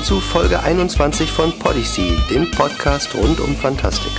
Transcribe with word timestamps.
willkommen 0.00 0.04
zu 0.04 0.20
Folge 0.20 0.60
21 0.60 1.30
von 1.30 1.52
Podyssey, 1.58 2.16
dem 2.30 2.50
Podcast 2.50 3.14
rund 3.14 3.38
um 3.40 3.54
Fantastik. 3.54 4.12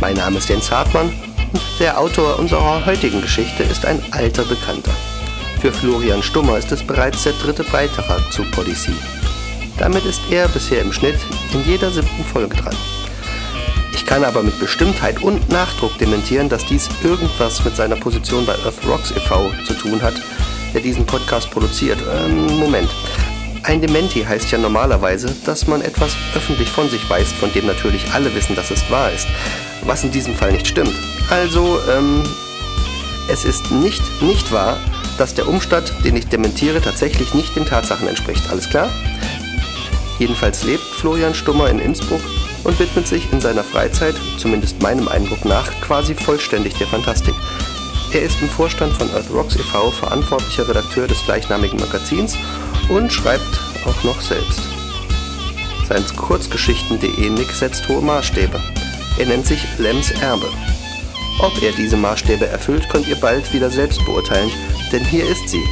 Mein 0.00 0.16
Name 0.16 0.38
ist 0.38 0.48
Jens 0.48 0.70
Hartmann 0.70 1.10
und 1.52 1.62
der 1.78 1.98
Autor 1.98 2.38
unserer 2.38 2.84
heutigen 2.84 3.22
Geschichte 3.22 3.62
ist 3.62 3.86
ein 3.86 4.02
alter 4.10 4.44
Bekannter. 4.44 4.90
Für 5.60 5.72
Florian 5.72 6.22
Stummer 6.22 6.58
ist 6.58 6.70
es 6.70 6.82
bereits 6.82 7.22
der 7.22 7.32
dritte 7.34 7.64
Beitrag 7.64 8.30
zu 8.30 8.42
Podyssey. 8.50 8.94
Damit 9.78 10.04
ist 10.04 10.20
er 10.30 10.48
bisher 10.48 10.82
im 10.82 10.92
Schnitt 10.92 11.18
in 11.54 11.64
jeder 11.64 11.90
siebten 11.90 12.24
Folge 12.24 12.56
dran. 12.56 12.76
Ich 13.92 14.04
kann 14.04 14.24
aber 14.24 14.42
mit 14.42 14.58
Bestimmtheit 14.60 15.22
und 15.22 15.48
Nachdruck 15.48 15.96
dementieren, 15.98 16.50
dass 16.50 16.66
dies 16.66 16.90
irgendwas 17.02 17.64
mit 17.64 17.74
seiner 17.74 17.96
Position 17.96 18.44
bei 18.44 18.54
Earth 18.64 18.86
Rocks 18.86 19.12
e.V. 19.12 19.50
zu 19.66 19.74
tun 19.74 20.02
hat, 20.02 20.14
der 20.74 20.82
diesen 20.82 21.06
Podcast 21.06 21.50
produziert. 21.50 21.98
Ähm, 22.12 22.58
Moment. 22.58 22.90
Ein 23.64 23.80
Dementi 23.80 24.22
heißt 24.22 24.50
ja 24.50 24.58
normalerweise, 24.58 25.34
dass 25.46 25.66
man 25.66 25.80
etwas 25.80 26.14
öffentlich 26.36 26.68
von 26.68 26.90
sich 26.90 27.08
weist, 27.08 27.32
von 27.32 27.50
dem 27.54 27.66
natürlich 27.66 28.12
alle 28.12 28.34
wissen, 28.34 28.54
dass 28.54 28.70
es 28.70 28.90
wahr 28.90 29.10
ist, 29.10 29.26
was 29.84 30.04
in 30.04 30.10
diesem 30.10 30.34
Fall 30.34 30.52
nicht 30.52 30.66
stimmt. 30.66 30.94
Also, 31.30 31.80
ähm, 31.90 32.22
es 33.30 33.46
ist 33.46 33.70
nicht 33.70 34.02
nicht 34.20 34.52
wahr, 34.52 34.76
dass 35.16 35.34
der 35.34 35.48
Umstand, 35.48 35.94
den 36.04 36.14
ich 36.14 36.26
dementiere, 36.26 36.82
tatsächlich 36.82 37.32
nicht 37.32 37.56
den 37.56 37.64
Tatsachen 37.64 38.06
entspricht. 38.06 38.50
Alles 38.50 38.68
klar? 38.68 38.90
Jedenfalls 40.18 40.62
lebt 40.64 40.84
Florian 40.84 41.34
Stummer 41.34 41.70
in 41.70 41.78
Innsbruck 41.78 42.20
und 42.64 42.78
widmet 42.78 43.08
sich 43.08 43.32
in 43.32 43.40
seiner 43.40 43.64
Freizeit, 43.64 44.14
zumindest 44.36 44.82
meinem 44.82 45.08
Eindruck 45.08 45.46
nach, 45.46 45.70
quasi 45.80 46.14
vollständig 46.14 46.74
der 46.74 46.86
Fantastik. 46.86 47.34
Er 48.12 48.22
ist 48.22 48.42
im 48.42 48.48
Vorstand 48.50 48.92
von 48.92 49.10
Earth 49.14 49.30
Rocks 49.32 49.56
e.V. 49.56 49.90
verantwortlicher 49.90 50.68
Redakteur 50.68 51.08
des 51.08 51.24
gleichnamigen 51.24 51.80
Magazins 51.80 52.36
und 52.88 53.12
schreibt 53.12 53.60
auch 53.86 54.04
noch 54.04 54.20
selbst. 54.20 54.60
Sein 55.88 56.04
Kurzgeschichten.de 56.16 57.30
Nick 57.30 57.50
setzt 57.50 57.88
hohe 57.88 58.02
Maßstäbe. 58.02 58.60
Er 59.18 59.26
nennt 59.26 59.46
sich 59.46 59.62
Lems 59.78 60.10
Erbe. 60.10 60.48
Ob 61.40 61.62
er 61.62 61.72
diese 61.72 61.96
Maßstäbe 61.96 62.46
erfüllt, 62.46 62.88
könnt 62.88 63.08
ihr 63.08 63.16
bald 63.16 63.52
wieder 63.52 63.70
selbst 63.70 64.04
beurteilen, 64.04 64.50
denn 64.92 65.04
hier 65.04 65.28
ist 65.28 65.48
sie, 65.48 65.62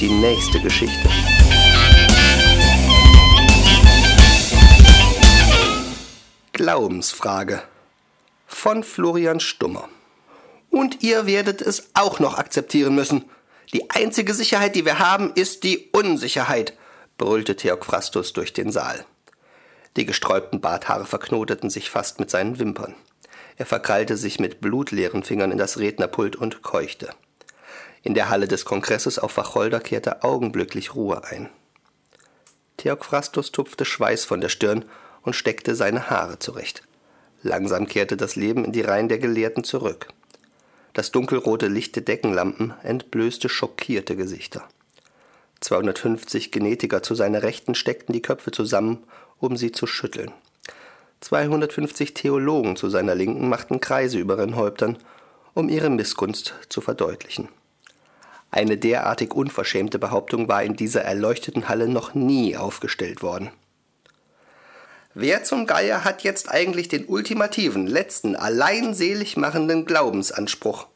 die 0.00 0.10
nächste 0.10 0.60
Geschichte. 0.60 1.08
Glaubensfrage 6.52 7.62
von 8.46 8.84
Florian 8.84 9.40
Stummer. 9.40 9.88
Und 10.70 11.02
ihr 11.02 11.26
werdet 11.26 11.62
es 11.62 11.88
auch 11.94 12.20
noch 12.20 12.36
akzeptieren 12.36 12.94
müssen. 12.94 13.24
Die 13.72 13.88
einzige 13.90 14.34
Sicherheit, 14.34 14.74
die 14.74 14.84
wir 14.84 14.98
haben, 14.98 15.32
ist 15.34 15.62
die 15.62 15.90
Unsicherheit, 15.92 16.76
brüllte 17.18 17.54
Theokphrastus 17.54 18.32
durch 18.32 18.52
den 18.52 18.72
Saal. 18.72 19.04
Die 19.96 20.06
gesträubten 20.06 20.60
Barthaare 20.60 21.06
verknoteten 21.06 21.70
sich 21.70 21.90
fast 21.90 22.18
mit 22.18 22.30
seinen 22.30 22.58
Wimpern. 22.58 22.94
Er 23.56 23.66
verkrallte 23.66 24.16
sich 24.16 24.40
mit 24.40 24.60
blutleeren 24.60 25.22
Fingern 25.22 25.52
in 25.52 25.58
das 25.58 25.78
Rednerpult 25.78 26.34
und 26.34 26.62
keuchte. 26.62 27.10
In 28.02 28.14
der 28.14 28.30
Halle 28.30 28.48
des 28.48 28.64
Kongresses 28.64 29.18
auf 29.18 29.36
Wacholder 29.36 29.80
kehrte 29.80 30.24
augenblicklich 30.24 30.94
Ruhe 30.94 31.22
ein. 31.24 31.50
Theokphrastus 32.78 33.52
tupfte 33.52 33.84
Schweiß 33.84 34.24
von 34.24 34.40
der 34.40 34.48
Stirn 34.48 34.86
und 35.22 35.36
steckte 35.36 35.74
seine 35.74 36.08
Haare 36.08 36.38
zurecht. 36.38 36.82
Langsam 37.42 37.86
kehrte 37.86 38.16
das 38.16 38.36
Leben 38.36 38.64
in 38.64 38.72
die 38.72 38.80
Reihen 38.80 39.08
der 39.08 39.18
Gelehrten 39.18 39.64
zurück. 39.64 40.08
Das 40.92 41.12
dunkelrote 41.12 41.68
Licht 41.68 41.96
der 41.96 42.02
Deckenlampen 42.02 42.74
entblößte 42.82 43.48
schockierte 43.48 44.16
Gesichter. 44.16 44.64
250 45.60 46.50
Genetiker 46.50 47.02
zu 47.02 47.14
seiner 47.14 47.42
Rechten 47.42 47.74
steckten 47.74 48.12
die 48.12 48.22
Köpfe 48.22 48.50
zusammen, 48.50 49.04
um 49.38 49.56
sie 49.56 49.72
zu 49.72 49.86
schütteln. 49.86 50.32
250 51.20 52.14
Theologen 52.14 52.76
zu 52.76 52.88
seiner 52.88 53.14
Linken 53.14 53.48
machten 53.48 53.80
Kreise 53.80 54.18
über 54.18 54.38
ihren 54.38 54.56
Häuptern, 54.56 54.96
um 55.54 55.68
ihre 55.68 55.90
Missgunst 55.90 56.54
zu 56.68 56.80
verdeutlichen. 56.80 57.48
Eine 58.50 58.78
derartig 58.78 59.32
unverschämte 59.32 59.98
Behauptung 59.98 60.48
war 60.48 60.64
in 60.64 60.74
dieser 60.74 61.02
erleuchteten 61.02 61.68
Halle 61.68 61.88
noch 61.88 62.14
nie 62.14 62.56
aufgestellt 62.56 63.22
worden. 63.22 63.50
Wer 65.22 65.44
zum 65.44 65.66
Geier 65.66 66.02
hat 66.04 66.22
jetzt 66.22 66.50
eigentlich 66.50 66.88
den 66.88 67.04
ultimativen, 67.04 67.86
letzten, 67.86 68.36
allein 68.36 68.94
selig 68.94 69.36
machenden 69.36 69.84
Glaubensanspruch? 69.84 70.86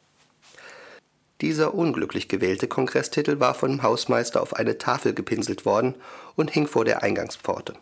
Dieser 1.43 1.75
unglücklich 1.75 2.27
gewählte 2.27 2.67
Kongresstitel 2.67 3.39
war 3.39 3.53
von 3.53 3.73
dem 3.73 3.83
Hausmeister 3.83 4.41
auf 4.41 4.57
eine 4.57 4.79
Tafel 4.79 5.13
gepinselt 5.13 5.67
worden 5.67 5.95
und 6.37 6.51
hing 6.51 6.67
vor 6.67 6.87
der 6.87 7.03
Eingangspforte. 7.03 7.75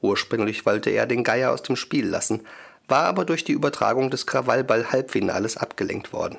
Ursprünglich 0.00 0.66
wollte 0.66 0.90
er 0.90 1.06
den 1.06 1.22
Geier 1.22 1.52
aus 1.52 1.62
dem 1.62 1.76
Spiel 1.76 2.08
lassen, 2.08 2.40
war 2.88 3.04
aber 3.04 3.24
durch 3.24 3.44
die 3.44 3.52
Übertragung 3.52 4.10
des 4.10 4.26
Krawallball-Halbfinales 4.26 5.58
abgelenkt 5.58 6.12
worden. 6.12 6.38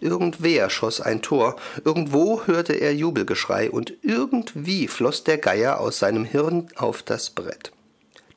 Irgendwer 0.00 0.70
schoss 0.70 1.00
ein 1.00 1.22
Tor, 1.22 1.54
irgendwo 1.84 2.44
hörte 2.46 2.72
er 2.72 2.92
Jubelgeschrei 2.92 3.70
und 3.70 3.92
irgendwie 4.02 4.88
floss 4.88 5.22
der 5.22 5.38
Geier 5.38 5.78
aus 5.78 6.00
seinem 6.00 6.24
Hirn 6.24 6.66
auf 6.74 7.04
das 7.04 7.30
Brett. 7.30 7.70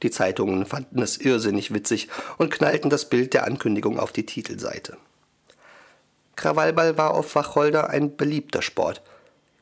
Die 0.03 0.11
Zeitungen 0.11 0.65
fanden 0.65 1.01
es 1.01 1.17
irrsinnig 1.17 1.73
witzig 1.73 2.07
und 2.37 2.51
knallten 2.51 2.89
das 2.89 3.09
Bild 3.09 3.33
der 3.33 3.45
Ankündigung 3.45 3.99
auf 3.99 4.11
die 4.11 4.25
Titelseite. 4.25 4.97
Krawallball 6.35 6.97
war 6.97 7.13
auf 7.13 7.35
Wacholder 7.35 7.89
ein 7.89 8.15
beliebter 8.15 8.61
Sport. 8.61 9.01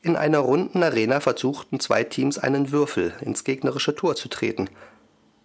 In 0.02 0.16
einer 0.16 0.38
runden 0.38 0.82
Arena 0.82 1.20
versuchten 1.20 1.78
zwei 1.78 2.04
Teams 2.04 2.38
einen 2.38 2.72
Würfel 2.72 3.12
ins 3.20 3.44
gegnerische 3.44 3.94
Tor 3.94 4.16
zu 4.16 4.28
treten. 4.28 4.70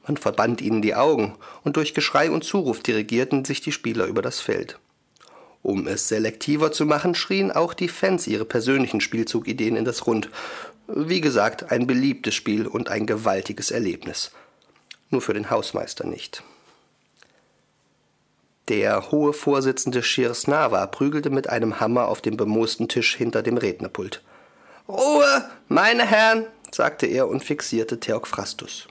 Man 0.07 0.15
verband 0.15 0.61
ihnen 0.61 0.81
die 0.81 0.95
Augen, 0.95 1.35
und 1.63 1.75
durch 1.75 1.93
Geschrei 1.93 2.31
und 2.31 2.45
Zuruf 2.45 2.79
dirigierten 2.79 3.43
sich 3.43 3.59
die 3.59 3.73
Spieler 3.73 4.05
über 4.05 4.21
das 4.21 4.39
Feld. 4.39 4.79
Um 5.61 5.87
es 5.87 6.07
selektiver 6.07 6.71
zu 6.71 6.85
machen, 6.85 7.15
schrien 7.15 7.51
auch 7.51 7.73
die 7.73 7.89
Fans 7.89 8.27
ihre 8.27 8.45
persönlichen 8.45 9.01
Spielzugideen 9.01 9.75
in 9.75 9.83
das 9.83 10.07
Rund. 10.07 10.29
Wie 10.87 11.19
gesagt, 11.21 11.71
ein 11.71 11.87
beliebtes 11.87 12.35
Spiel 12.35 12.67
und 12.67 12.87
ein 12.89 13.07
gewaltiges 13.07 13.71
Erlebnis 13.71 14.31
nur 15.09 15.21
für 15.21 15.33
den 15.33 15.49
Hausmeister 15.49 16.05
nicht. 16.05 16.43
Der 18.67 19.11
hohe 19.11 19.33
Vorsitzende 19.33 20.01
Shirsnava 20.01 20.87
prügelte 20.87 21.29
mit 21.29 21.49
einem 21.49 21.79
Hammer 21.79 22.07
auf 22.07 22.21
dem 22.21 22.35
bemoosten 22.35 22.87
Tisch 22.87 23.15
hinter 23.15 23.43
dem 23.43 23.57
Rednerpult. 23.57 24.23
Ruhe, 24.87 25.49
meine 25.67 26.05
Herren, 26.05 26.47
sagte 26.71 27.05
er 27.05 27.27
und 27.27 27.43
fixierte 27.43 27.99
Theokphrastus. 27.99 28.87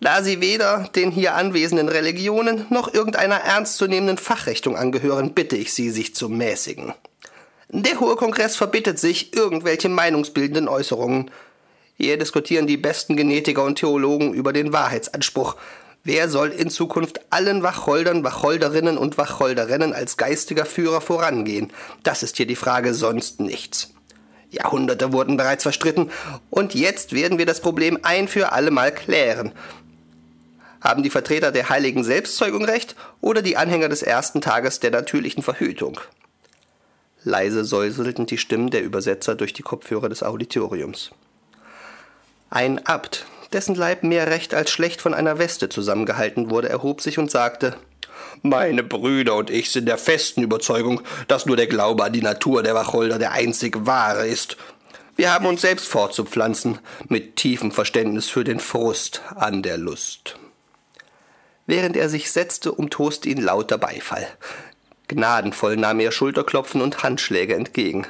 Da 0.00 0.22
Sie 0.22 0.40
weder 0.40 0.88
den 0.94 1.10
hier 1.10 1.34
anwesenden 1.34 1.88
Religionen 1.88 2.66
noch 2.70 2.92
irgendeiner 2.92 3.36
ernstzunehmenden 3.36 4.16
Fachrichtung 4.16 4.76
angehören, 4.76 5.34
bitte 5.34 5.56
ich 5.56 5.74
Sie, 5.74 5.90
sich 5.90 6.14
zu 6.14 6.28
mäßigen. 6.28 6.94
Der 7.70 8.00
Hohe 8.00 8.16
Kongress 8.16 8.56
verbittet 8.56 8.98
sich 8.98 9.34
irgendwelche 9.34 9.88
meinungsbildenden 9.88 10.68
Äußerungen. 10.68 11.30
Hier 12.00 12.16
diskutieren 12.16 12.68
die 12.68 12.76
besten 12.76 13.16
Genetiker 13.16 13.64
und 13.64 13.74
Theologen 13.74 14.32
über 14.32 14.52
den 14.52 14.72
Wahrheitsanspruch. 14.72 15.56
Wer 16.04 16.28
soll 16.28 16.50
in 16.50 16.70
Zukunft 16.70 17.20
allen 17.30 17.64
Wacholdern, 17.64 18.22
Wacholderinnen 18.22 18.96
und 18.96 19.18
Wacholderinnen 19.18 19.92
als 19.92 20.16
geistiger 20.16 20.64
Führer 20.64 21.00
vorangehen? 21.00 21.72
Das 22.04 22.22
ist 22.22 22.36
hier 22.36 22.46
die 22.46 22.54
Frage, 22.54 22.94
sonst 22.94 23.40
nichts. 23.40 23.92
Jahrhunderte 24.50 25.12
wurden 25.12 25.36
bereits 25.36 25.64
verstritten 25.64 26.12
und 26.50 26.72
jetzt 26.72 27.14
werden 27.14 27.36
wir 27.36 27.46
das 27.46 27.60
Problem 27.60 27.98
ein 28.02 28.28
für 28.28 28.52
allemal 28.52 28.92
klären. 28.94 29.50
Haben 30.80 31.02
die 31.02 31.10
Vertreter 31.10 31.50
der 31.50 31.68
heiligen 31.68 32.04
Selbstzeugung 32.04 32.64
recht 32.64 32.94
oder 33.20 33.42
die 33.42 33.56
Anhänger 33.56 33.88
des 33.88 34.02
ersten 34.02 34.40
Tages 34.40 34.78
der 34.78 34.92
natürlichen 34.92 35.42
Verhütung? 35.42 35.98
Leise 37.24 37.64
säuselten 37.64 38.26
die 38.26 38.38
Stimmen 38.38 38.70
der 38.70 38.84
Übersetzer 38.84 39.34
durch 39.34 39.52
die 39.52 39.62
Kopfhörer 39.62 40.08
des 40.08 40.22
Auditoriums. 40.22 41.10
Ein 42.50 42.86
Abt, 42.86 43.26
dessen 43.52 43.74
Leib 43.74 44.02
mehr 44.04 44.28
recht 44.28 44.54
als 44.54 44.70
schlecht 44.70 45.02
von 45.02 45.12
einer 45.12 45.38
Weste 45.38 45.68
zusammengehalten 45.68 46.48
wurde, 46.48 46.70
erhob 46.70 47.02
sich 47.02 47.18
und 47.18 47.30
sagte 47.30 47.76
Meine 48.40 48.82
Brüder 48.82 49.34
und 49.34 49.50
ich 49.50 49.70
sind 49.70 49.86
der 49.86 49.98
festen 49.98 50.42
Überzeugung, 50.42 51.02
dass 51.28 51.44
nur 51.44 51.58
der 51.58 51.66
Glaube 51.66 52.04
an 52.04 52.12
die 52.14 52.22
Natur 52.22 52.62
der 52.62 52.74
Wacholder 52.74 53.18
der 53.18 53.32
einzig 53.32 53.86
wahre 53.86 54.26
ist. 54.26 54.56
Wir 55.14 55.32
haben 55.32 55.44
uns 55.44 55.60
selbst 55.60 55.88
fortzupflanzen, 55.88 56.78
mit 57.08 57.36
tiefem 57.36 57.70
Verständnis 57.70 58.30
für 58.30 58.44
den 58.44 58.60
Frust 58.60 59.20
an 59.34 59.62
der 59.62 59.76
Lust. 59.76 60.36
Während 61.66 61.98
er 61.98 62.08
sich 62.08 62.30
setzte, 62.30 62.72
umtoste 62.72 63.28
ihn 63.28 63.42
lauter 63.42 63.76
Beifall. 63.76 64.26
Gnadenvoll 65.08 65.76
nahm 65.76 66.00
er 66.00 66.12
Schulterklopfen 66.12 66.80
und 66.80 67.02
Handschläge 67.02 67.54
entgegen. 67.54 68.06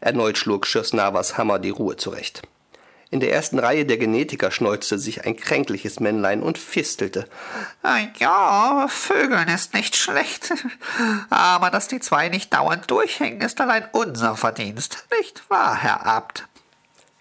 Erneut 0.00 0.36
schlug 0.36 0.66
Schirsnavas 0.66 1.38
Hammer 1.38 1.58
die 1.58 1.70
Ruhe 1.70 1.96
zurecht. 1.96 2.42
In 3.12 3.20
der 3.20 3.30
ersten 3.30 3.58
Reihe 3.58 3.84
der 3.84 3.98
Genetiker 3.98 4.50
schneuzte 4.50 4.98
sich 4.98 5.26
ein 5.26 5.36
kränkliches 5.36 6.00
Männlein 6.00 6.42
und 6.42 6.56
fistelte. 6.56 7.28
Ja, 8.18 8.86
Vögeln 8.88 9.48
ist 9.48 9.74
nicht 9.74 9.96
schlecht. 9.96 10.54
Aber 11.28 11.68
dass 11.68 11.88
die 11.88 12.00
zwei 12.00 12.30
nicht 12.30 12.54
dauernd 12.54 12.90
durchhängen, 12.90 13.42
ist 13.42 13.60
allein 13.60 13.86
unser 13.92 14.34
Verdienst. 14.34 15.04
Nicht 15.18 15.42
wahr, 15.50 15.76
Herr 15.76 16.06
Abt? 16.06 16.48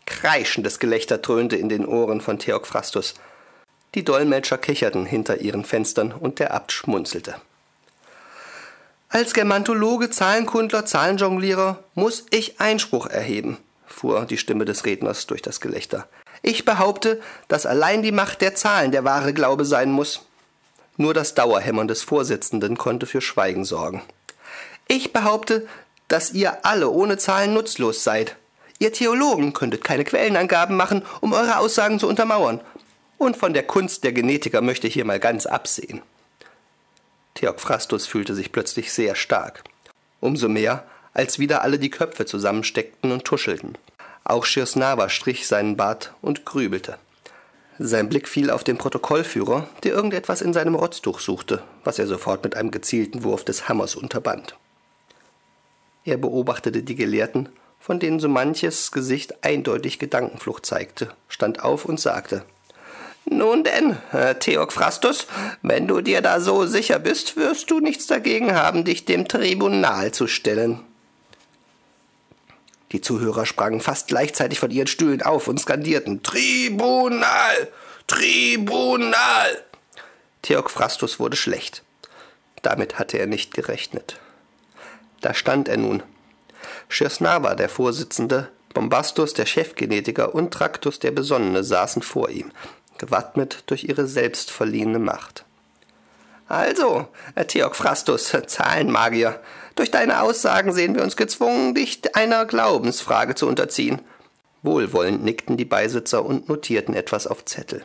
Kreischendes 0.05 0.79
Gelächter 0.79 1.17
dröhnte 1.17 1.57
in 1.57 1.67
den 1.67 1.85
Ohren 1.85 2.21
von 2.21 2.39
Theokphrastus. 2.39 3.15
Die 3.93 4.05
Dolmetscher 4.05 4.57
kicherten 4.57 5.05
hinter 5.05 5.41
ihren 5.41 5.65
Fenstern 5.65 6.13
und 6.13 6.39
der 6.39 6.53
Abt 6.53 6.71
schmunzelte. 6.71 7.35
Als 9.09 9.33
Germantologe, 9.33 10.09
Zahlenkundler, 10.09 10.85
Zahlenjonglierer 10.85 11.83
muss 11.95 12.25
ich 12.29 12.61
Einspruch 12.61 13.07
erheben, 13.07 13.57
fuhr 13.91 14.25
die 14.25 14.37
Stimme 14.37 14.65
des 14.65 14.85
Redners 14.85 15.27
durch 15.27 15.41
das 15.41 15.61
Gelächter. 15.61 16.07
Ich 16.41 16.65
behaupte, 16.65 17.21
dass 17.47 17.65
allein 17.65 18.01
die 18.01 18.11
Macht 18.11 18.41
der 18.41 18.55
Zahlen 18.55 18.91
der 18.91 19.03
wahre 19.03 19.33
Glaube 19.33 19.65
sein 19.65 19.91
muss. 19.91 20.25
Nur 20.97 21.13
das 21.13 21.35
Dauerhämmern 21.35 21.87
des 21.87 22.03
Vorsitzenden 22.03 22.77
konnte 22.77 23.05
für 23.05 23.21
Schweigen 23.21 23.65
sorgen. 23.65 24.01
Ich 24.87 25.13
behaupte, 25.13 25.67
dass 26.07 26.33
ihr 26.33 26.65
alle 26.65 26.89
ohne 26.89 27.17
Zahlen 27.17 27.53
nutzlos 27.53 28.03
seid. 28.03 28.35
Ihr 28.79 28.91
Theologen 28.91 29.53
könntet 29.53 29.83
keine 29.83 30.03
Quellenangaben 30.03 30.75
machen, 30.75 31.03
um 31.21 31.33
eure 31.33 31.57
Aussagen 31.59 31.99
zu 31.99 32.07
untermauern. 32.07 32.59
Und 33.17 33.37
von 33.37 33.53
der 33.53 33.63
Kunst 33.63 34.03
der 34.03 34.11
Genetiker 34.11 34.61
möchte 34.61 34.87
ich 34.87 34.95
hier 34.95 35.05
mal 35.05 35.19
ganz 35.19 35.45
absehen. 35.45 36.01
Theokphrastus 37.35 38.07
fühlte 38.07 38.35
sich 38.35 38.51
plötzlich 38.51 38.91
sehr 38.91 39.15
stark. 39.15 39.63
Umso 40.19 40.49
mehr, 40.49 40.85
als 41.13 41.39
wieder 41.39 41.61
alle 41.61 41.79
die 41.79 41.89
Köpfe 41.89 42.25
zusammensteckten 42.25 43.11
und 43.11 43.25
tuschelten. 43.25 43.77
Auch 44.23 44.45
Schirsnava 44.45 45.09
strich 45.09 45.47
seinen 45.47 45.77
Bart 45.77 46.13
und 46.21 46.45
grübelte. 46.45 46.97
Sein 47.79 48.09
Blick 48.09 48.27
fiel 48.27 48.51
auf 48.51 48.63
den 48.63 48.77
Protokollführer, 48.77 49.67
der 49.83 49.93
irgendetwas 49.93 50.41
in 50.41 50.53
seinem 50.53 50.75
Rotztuch 50.75 51.19
suchte, 51.19 51.63
was 51.83 51.97
er 51.97 52.07
sofort 52.07 52.43
mit 52.43 52.55
einem 52.55 52.71
gezielten 52.71 53.23
Wurf 53.23 53.43
des 53.43 53.67
Hammers 53.67 53.95
unterband. 53.95 54.55
Er 56.05 56.17
beobachtete 56.17 56.83
die 56.83 56.95
Gelehrten, 56.95 57.49
von 57.79 57.99
denen 57.99 58.19
so 58.19 58.29
manches 58.29 58.91
Gesicht 58.91 59.43
eindeutig 59.43 59.97
Gedankenflucht 59.97 60.65
zeigte, 60.65 61.11
stand 61.27 61.63
auf 61.63 61.85
und 61.85 61.99
sagte 61.99 62.45
nun 63.25 63.63
denn, 63.63 63.97
Herr 64.09 64.39
Theokphrastus, 64.39 65.27
wenn 65.61 65.87
du 65.87 66.01
dir 66.01 66.21
da 66.21 66.39
so 66.39 66.65
sicher 66.65 66.99
bist, 66.99 67.37
wirst 67.37 67.69
du 67.69 67.79
nichts 67.79 68.07
dagegen 68.07 68.55
haben, 68.55 68.83
dich 68.83 69.05
dem 69.05 69.27
Tribunal 69.27 70.11
zu 70.11 70.27
stellen. 70.27 70.79
Die 72.91 73.01
Zuhörer 73.01 73.45
sprangen 73.45 73.79
fast 73.79 74.07
gleichzeitig 74.07 74.59
von 74.59 74.71
ihren 74.71 74.87
Stühlen 74.87 75.21
auf 75.21 75.47
und 75.47 75.59
skandierten 75.59 76.23
Tribunal. 76.23 77.69
Tribunal. 78.07 79.63
Theokphrastus 80.41 81.19
wurde 81.19 81.37
schlecht. 81.37 81.83
Damit 82.61 82.99
hatte 82.99 83.17
er 83.17 83.27
nicht 83.27 83.53
gerechnet. 83.53 84.19
Da 85.21 85.33
stand 85.33 85.67
er 85.67 85.77
nun. 85.77 86.03
Schirsnava, 86.89 87.55
der 87.55 87.69
Vorsitzende, 87.69 88.49
Bombastus, 88.73 89.33
der 89.33 89.45
Chefgenetiker 89.45 90.35
und 90.35 90.53
Traktus, 90.53 90.99
der 90.99 91.11
Besonnene, 91.11 91.63
saßen 91.63 92.01
vor 92.01 92.29
ihm 92.29 92.51
gewappnet 92.97 93.63
durch 93.65 93.85
ihre 93.85 94.05
selbst 94.05 94.51
verliehene 94.51 94.99
Macht. 94.99 95.43
Also, 96.47 97.07
Theokphrastus, 97.47 98.37
Zahlenmagier, 98.47 99.39
durch 99.75 99.91
deine 99.91 100.21
Aussagen 100.21 100.73
sehen 100.73 100.95
wir 100.95 101.03
uns 101.03 101.15
gezwungen, 101.15 101.73
dich 101.73 102.01
einer 102.15 102.45
Glaubensfrage 102.45 103.35
zu 103.35 103.47
unterziehen. 103.47 104.01
Wohlwollend 104.63 105.23
nickten 105.23 105.57
die 105.57 105.65
Beisitzer 105.65 106.23
und 106.25 106.49
notierten 106.49 106.93
etwas 106.93 107.27
auf 107.27 107.45
Zettel. 107.45 107.83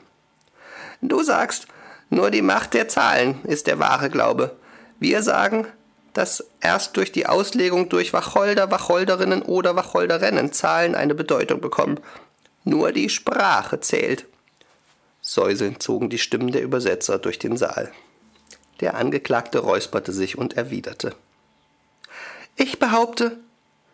Du 1.00 1.22
sagst, 1.22 1.66
nur 2.10 2.30
die 2.30 2.42
Macht 2.42 2.74
der 2.74 2.88
Zahlen 2.88 3.40
ist 3.44 3.66
der 3.66 3.78
wahre 3.78 4.10
Glaube. 4.10 4.56
Wir 4.98 5.22
sagen, 5.22 5.66
dass 6.12 6.44
erst 6.60 6.96
durch 6.96 7.12
die 7.12 7.26
Auslegung 7.26 7.88
durch 7.88 8.12
Wacholder, 8.12 8.70
Wacholderinnen 8.70 9.42
oder 9.42 9.76
Wacholderennen 9.76 10.52
Zahlen 10.52 10.94
eine 10.94 11.14
Bedeutung 11.14 11.60
bekommen. 11.60 12.00
Nur 12.64 12.92
die 12.92 13.10
Sprache 13.10 13.80
zählt. 13.80 14.26
Säuselnd 15.20 15.82
zogen 15.82 16.08
die 16.08 16.18
Stimmen 16.18 16.52
der 16.52 16.62
Übersetzer 16.62 17.18
durch 17.18 17.38
den 17.38 17.56
Saal. 17.56 17.92
Der 18.80 18.94
Angeklagte 18.94 19.58
räusperte 19.58 20.12
sich 20.12 20.38
und 20.38 20.56
erwiderte. 20.56 21.14
Ich 22.56 22.78
behaupte, 22.78 23.38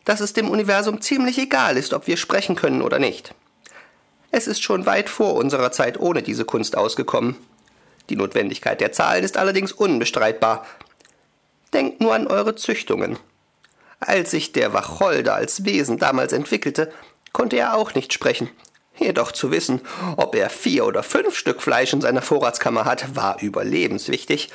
dass 0.04 0.20
es 0.20 0.32
dem 0.32 0.48
Universum 0.50 1.00
ziemlich 1.00 1.38
egal 1.38 1.76
ist, 1.76 1.92
ob 1.92 2.06
wir 2.06 2.16
sprechen 2.16 2.56
können 2.56 2.82
oder 2.82 2.98
nicht. 2.98 3.34
Es 4.30 4.46
ist 4.46 4.62
schon 4.62 4.86
weit 4.86 5.08
vor 5.08 5.34
unserer 5.34 5.72
Zeit 5.72 6.00
ohne 6.00 6.22
diese 6.22 6.44
Kunst 6.44 6.76
ausgekommen. 6.76 7.36
Die 8.08 8.16
Notwendigkeit 8.16 8.80
der 8.80 8.92
Zahlen 8.92 9.24
ist 9.24 9.36
allerdings 9.36 9.72
unbestreitbar. 9.72 10.66
Denkt 11.72 12.00
nur 12.00 12.14
an 12.14 12.26
eure 12.26 12.54
Züchtungen. 12.54 13.18
Als 14.00 14.30
sich 14.30 14.52
der 14.52 14.72
Wacholder 14.72 15.34
als 15.34 15.64
Wesen 15.64 15.98
damals 15.98 16.32
entwickelte, 16.32 16.92
konnte 17.32 17.56
er 17.56 17.74
auch 17.74 17.94
nicht 17.94 18.12
sprechen, 18.12 18.50
Jedoch 18.98 19.32
zu 19.32 19.50
wissen, 19.50 19.80
ob 20.16 20.34
er 20.34 20.50
vier 20.50 20.84
oder 20.84 21.02
fünf 21.02 21.36
Stück 21.36 21.62
Fleisch 21.62 21.92
in 21.92 22.00
seiner 22.00 22.22
Vorratskammer 22.22 22.84
hat, 22.84 23.16
war 23.16 23.40
überlebenswichtig. 23.40 24.50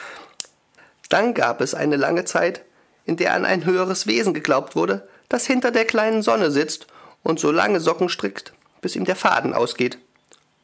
Dann 1.09 1.33
gab 1.33 1.61
es 1.61 1.73
eine 1.73 1.95
lange 1.95 2.25
Zeit, 2.25 2.61
in 3.07 3.17
der 3.17 3.33
an 3.33 3.45
ein 3.45 3.65
höheres 3.65 4.05
Wesen 4.05 4.33
geglaubt 4.33 4.75
wurde, 4.75 5.07
das 5.29 5.47
hinter 5.47 5.71
der 5.71 5.85
kleinen 5.85 6.21
Sonne 6.21 6.51
sitzt 6.51 6.85
und 7.23 7.39
so 7.39 7.51
lange 7.51 7.79
Socken 7.79 8.09
strickt, 8.09 8.53
bis 8.81 8.95
ihm 8.95 9.05
der 9.05 9.15
Faden 9.15 9.53
ausgeht. 9.53 9.97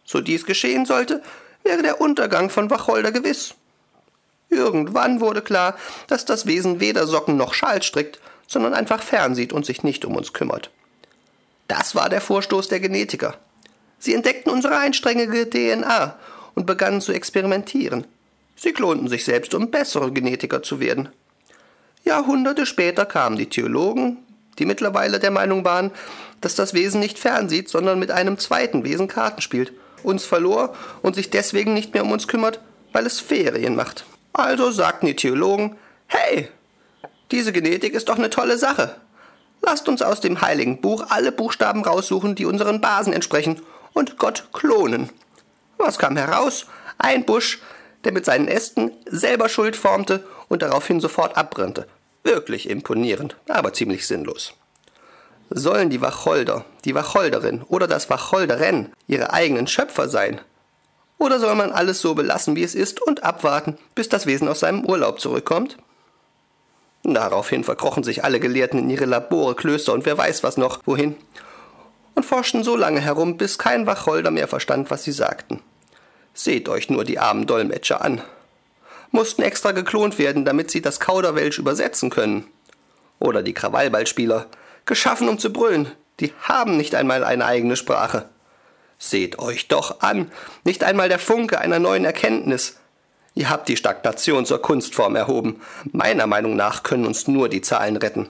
So 0.06 0.22
dies 0.22 0.46
geschehen 0.46 0.86
sollte, 0.86 1.24
wäre 1.64 1.82
der 1.82 2.02
Untergang 2.02 2.50
von 2.50 2.70
Wacholder 2.70 3.12
gewiss. 3.12 3.56
Irgendwann 4.50 5.22
wurde 5.22 5.42
klar, 5.42 5.76
dass 6.08 6.26
das 6.26 6.46
Wesen 6.46 6.80
weder 6.80 7.08
Socken 7.08 7.38
noch 7.38 7.54
Schal 7.54 7.82
strickt, 7.82 8.20
sondern 8.46 8.74
einfach 8.74 9.02
fernsieht 9.02 9.54
und 9.54 9.66
sich 9.66 9.84
nicht 9.84 10.06
um 10.06 10.16
uns 10.16 10.34
kümmert. 10.34 10.70
Das 11.70 11.96
war 11.96 12.10
der 12.10 12.22
Vorstoß 12.22 12.68
der 12.68 12.82
Genetiker. 12.82 13.36
Sie 14.00 14.14
entdeckten 14.14 14.52
unsere 14.52 14.78
einstrengige 14.78 15.50
DNA 15.50 16.20
und 16.56 16.66
begannen 16.66 17.00
zu 17.00 17.14
experimentieren. 17.14 18.06
Sie 18.58 18.74
klonten 18.74 19.08
sich 19.08 19.24
selbst, 19.24 19.54
um 19.54 19.72
bessere 19.72 20.12
Genetiker 20.12 20.62
zu 20.62 20.82
werden. 20.82 21.10
Jahrhunderte 22.04 22.66
später 22.66 23.06
kamen 23.06 23.38
die 23.38 23.50
Theologen, 23.50 24.18
die 24.60 24.66
mittlerweile 24.66 25.20
der 25.20 25.32
Meinung 25.32 25.64
waren, 25.66 25.92
dass 26.42 26.56
das 26.56 26.74
Wesen 26.74 27.00
nicht 27.00 27.18
fernsieht, 27.18 27.70
sondern 27.70 28.00
mit 28.00 28.12
einem 28.12 28.38
zweiten 28.38 28.84
Wesen 28.84 29.08
Karten 29.08 29.42
spielt, 29.42 29.74
uns 30.04 30.26
verlor 30.26 30.76
und 31.02 31.16
sich 31.16 31.30
deswegen 31.30 31.74
nicht 31.74 31.94
mehr 31.94 32.04
um 32.04 32.12
uns 32.12 32.28
kümmert, 32.28 32.60
weil 32.92 33.06
es 33.06 33.20
Ferien 33.20 33.76
macht. 33.76 34.06
Also 34.34 34.72
sagten 34.72 35.06
die 35.06 35.16
Theologen, 35.16 35.78
hey, 36.08 36.50
diese 37.32 37.54
Genetik 37.54 37.94
ist 37.94 38.10
doch 38.10 38.18
eine 38.18 38.30
tolle 38.30 38.58
Sache. 38.58 38.96
Lasst 39.62 39.88
uns 39.88 40.02
aus 40.02 40.20
dem 40.20 40.42
heiligen 40.42 40.82
Buch 40.82 41.06
alle 41.10 41.32
Buchstaben 41.32 41.84
raussuchen, 41.86 42.36
die 42.36 42.46
unseren 42.46 42.82
Basen 42.82 43.14
entsprechen 43.14 43.62
und 43.94 44.18
Gott 44.18 44.50
klonen. 44.52 45.10
Was 45.78 45.98
kam 45.98 46.18
heraus? 46.18 46.66
Ein 46.98 47.24
Busch, 47.26 47.60
der 48.04 48.12
mit 48.12 48.26
seinen 48.26 48.48
Ästen 48.48 48.92
selber 49.06 49.50
Schuld 49.50 49.76
formte 49.76 50.24
und 50.50 50.62
daraufhin 50.62 51.00
sofort 51.00 51.38
abbrannte. 51.38 51.88
Wirklich 52.24 52.70
imponierend, 52.70 53.36
aber 53.48 53.74
ziemlich 53.74 54.08
sinnlos. 54.08 54.54
Sollen 55.50 55.90
die 55.90 56.02
Wacholder, 56.02 56.66
die 56.86 56.96
Wacholderin 56.96 57.62
oder 57.64 57.88
das 57.88 58.10
Wacholderennen 58.10 58.92
ihre 59.08 59.34
eigenen 59.34 59.68
Schöpfer 59.68 60.10
sein? 60.10 60.42
Oder 61.18 61.40
soll 61.40 61.56
man 61.56 61.72
alles 61.72 62.02
so 62.02 62.16
belassen, 62.16 62.56
wie 62.56 62.64
es 62.64 62.76
ist 62.76 63.02
und 63.02 63.24
abwarten, 63.24 63.78
bis 63.96 64.10
das 64.10 64.26
Wesen 64.26 64.48
aus 64.48 64.62
seinem 64.62 64.86
Urlaub 64.86 65.20
zurückkommt? 65.20 65.78
Daraufhin 67.04 67.64
verkrochen 67.64 68.04
sich 68.04 68.24
alle 68.24 68.40
Gelehrten 68.40 68.80
in 68.80 68.90
ihre 68.90 69.06
Labore, 69.06 69.56
Klöster 69.56 69.94
und 69.94 70.06
wer 70.06 70.18
weiß 70.18 70.44
was 70.44 70.58
noch 70.58 70.80
wohin 70.86 71.18
und 72.16 72.26
forschten 72.26 72.64
so 72.64 72.76
lange 72.76 73.02
herum, 73.02 73.38
bis 73.38 73.58
kein 73.58 73.86
Wacholder 73.86 74.32
mehr 74.32 74.48
verstand, 74.48 74.92
was 74.92 75.04
sie 75.04 75.12
sagten. 75.12 75.62
Seht 76.34 76.68
euch 76.68 76.90
nur 76.90 77.04
die 77.04 77.20
armen 77.20 77.46
Dolmetscher 77.46 78.02
an. 78.02 78.22
Mussten 79.12 79.44
extra 79.44 79.72
geklont 79.72 80.18
werden, 80.18 80.46
damit 80.46 80.72
sie 80.72 80.82
das 80.82 81.00
Kauderwelsch 81.00 81.60
übersetzen 81.60 82.10
können. 82.10 82.48
Oder 83.20 83.44
die 83.44 83.54
Krawallballspieler, 83.54 84.48
geschaffen 84.86 85.30
um 85.30 85.38
zu 85.38 85.54
brüllen, 85.54 85.92
die 86.20 86.34
haben 86.42 86.78
nicht 86.78 86.96
einmal 86.96 87.24
eine 87.24 87.46
eigene 87.46 87.76
Sprache. 87.76 88.28
Seht 88.98 89.38
euch 89.38 89.68
doch 89.68 90.02
an, 90.02 90.32
nicht 90.64 90.84
einmal 90.84 91.10
der 91.10 91.20
Funke 91.20 91.60
einer 91.60 91.80
neuen 91.80 92.06
Erkenntnis. 92.06 92.78
Ihr 93.36 93.50
habt 93.50 93.68
die 93.68 93.78
Stagnation 93.78 94.46
zur 94.46 94.62
Kunstform 94.62 95.16
erhoben. 95.16 95.62
Meiner 95.92 96.28
Meinung 96.28 96.56
nach 96.56 96.84
können 96.84 97.06
uns 97.06 97.28
nur 97.28 97.50
die 97.50 97.62
Zahlen 97.62 97.98
retten. 97.98 98.30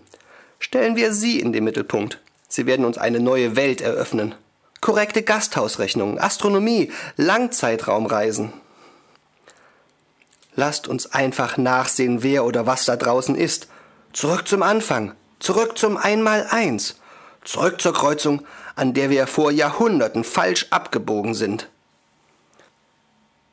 Stellen 0.60 0.96
wir 0.96 1.14
sie 1.14 1.40
in 1.40 1.54
den 1.54 1.64
Mittelpunkt. 1.64 2.20
Sie 2.48 2.66
werden 2.66 2.86
uns 2.86 2.98
eine 2.98 3.20
neue 3.20 3.56
Welt 3.56 3.82
eröffnen. 3.82 4.36
Korrekte 4.84 5.24
Gasthausrechnungen, 5.24 6.20
Astronomie, 6.20 6.92
Langzeitraumreisen. 7.16 8.52
Lasst 10.58 10.90
uns 10.90 11.14
einfach 11.14 11.56
nachsehen, 11.56 12.22
wer 12.22 12.44
oder 12.44 12.66
was 12.66 12.84
da 12.84 12.98
draußen 12.98 13.36
ist. 13.36 13.70
Zurück 14.12 14.46
zum 14.46 14.62
Anfang, 14.62 15.14
zurück 15.40 15.78
zum 15.78 15.96
Einmaleins, 15.96 16.98
zurück 17.46 17.80
zur 17.80 17.94
Kreuzung, 17.94 18.46
an 18.76 18.94
der 18.94 19.10
wir 19.10 19.26
vor 19.26 19.52
Jahrhunderten 19.52 20.26
falsch 20.26 20.68
abgebogen 20.70 21.34
sind. 21.34 21.70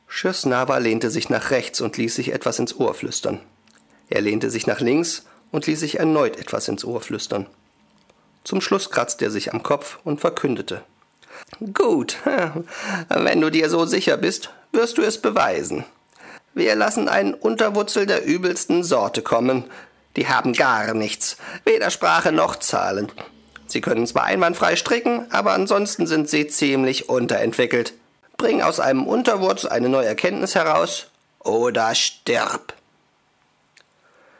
Schirsnava 0.09 0.79
lehnte 0.79 1.09
sich 1.09 1.29
nach 1.29 1.49
rechts 1.49 1.79
und 1.79 1.95
ließ 1.95 2.13
sich 2.13 2.33
etwas 2.33 2.59
ins 2.59 2.75
Ohr 2.75 2.93
flüstern. 2.93 3.39
Er 4.09 4.19
lehnte 4.19 4.49
sich 4.49 4.67
nach 4.67 4.81
links 4.81 5.23
und 5.49 5.65
ließ 5.65 5.79
sich 5.79 5.97
erneut 5.97 6.35
etwas 6.35 6.67
ins 6.67 6.83
Ohr 6.83 6.99
flüstern. 6.99 7.47
Zum 8.43 8.59
Schluss 8.59 8.89
kratzte 8.89 9.23
er 9.23 9.31
sich 9.31 9.53
am 9.53 9.63
Kopf 9.63 9.99
und 10.03 10.19
verkündete. 10.19 10.83
Gut, 11.73 12.17
wenn 13.09 13.41
du 13.41 13.49
dir 13.49 13.69
so 13.69 13.85
sicher 13.85 14.17
bist, 14.17 14.51
wirst 14.71 14.97
du 14.97 15.01
es 15.01 15.21
beweisen. 15.21 15.85
Wir 16.53 16.75
lassen 16.75 17.07
einen 17.07 17.33
Unterwurzel 17.33 18.05
der 18.05 18.25
übelsten 18.25 18.83
Sorte 18.83 19.21
kommen. 19.21 19.65
Die 20.15 20.27
haben 20.27 20.53
gar 20.53 20.93
nichts, 20.93 21.37
weder 21.63 21.89
Sprache 21.89 22.31
noch 22.31 22.57
Zahlen. 22.57 23.11
Sie 23.67 23.79
können 23.79 24.05
zwar 24.05 24.25
einwandfrei 24.25 24.75
stricken, 24.75 25.31
aber 25.31 25.53
ansonsten 25.53 26.07
sind 26.07 26.29
sie 26.29 26.47
ziemlich 26.47 27.07
unterentwickelt. 27.07 27.93
Bring 28.35 28.61
aus 28.61 28.79
einem 28.81 29.07
Unterwurz 29.07 29.65
eine 29.65 29.87
neue 29.87 30.07
Erkenntnis 30.07 30.55
heraus 30.55 31.07
oder 31.39 31.95
stirb. 31.95 32.73